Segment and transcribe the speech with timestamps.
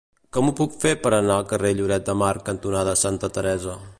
[0.35, 3.81] Com ho puc fer per anar al carrer Lloret de Mar cantonada Santa Teresa?